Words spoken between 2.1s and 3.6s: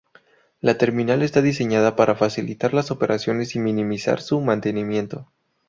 facilitar las operaciones y